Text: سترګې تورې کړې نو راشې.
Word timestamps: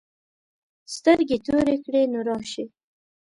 سترګې 0.95 1.37
تورې 1.45 1.75
کړې 1.85 2.01
نو 2.11 2.19
راشې. 2.27 2.65